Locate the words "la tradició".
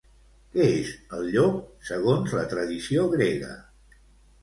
2.41-3.09